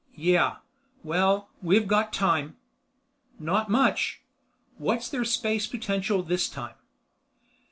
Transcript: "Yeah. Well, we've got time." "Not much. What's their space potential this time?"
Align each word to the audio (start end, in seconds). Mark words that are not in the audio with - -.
"Yeah. 0.15 0.55
Well, 1.03 1.51
we've 1.61 1.87
got 1.87 2.11
time." 2.11 2.57
"Not 3.37 3.69
much. 3.69 4.21
What's 4.79 5.07
their 5.07 5.23
space 5.25 5.67
potential 5.67 6.23
this 6.23 6.49
time?" 6.49 6.73